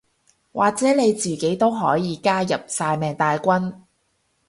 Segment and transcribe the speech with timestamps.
[0.51, 3.81] 或者你自己都可以加入曬命大軍